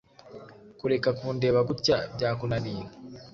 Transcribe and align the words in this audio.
Kureka 0.79 1.09
kundeba 1.17 1.59
gutya 1.69 1.97
byakunaniye. 2.15 2.83